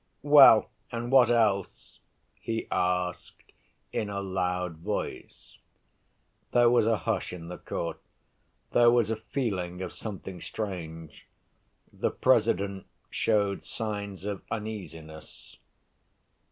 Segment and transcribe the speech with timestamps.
[0.23, 1.99] "Well, and what else?"
[2.33, 3.51] he asked
[3.93, 5.59] in a loud voice.
[6.53, 8.01] There was a hush in the court;
[8.71, 11.27] there was a feeling of something strange.
[11.93, 15.57] The President showed signs of uneasiness.